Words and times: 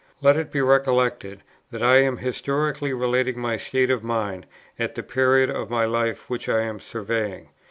Let 0.19 0.35
it 0.35 0.51
be 0.51 0.61
recollected 0.61 1.43
that 1.69 1.83
I 1.83 1.97
am 1.97 2.17
historically 2.17 2.91
relating 2.91 3.37
my 3.37 3.57
state 3.57 3.91
of 3.91 4.03
mind, 4.03 4.47
at 4.79 4.95
the 4.95 5.03
period 5.03 5.51
of 5.51 5.69
my 5.69 5.85
life 5.85 6.27
which 6.27 6.49
I 6.49 6.61
am 6.63 6.79
surveying. 6.79 7.49